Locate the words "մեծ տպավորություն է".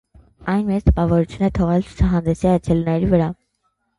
0.69-1.51